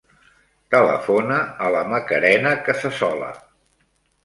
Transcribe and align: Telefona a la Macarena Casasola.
Telefona 0.75 1.37
a 1.67 1.69
la 1.77 1.85
Macarena 1.93 2.55
Casasola. 2.71 3.31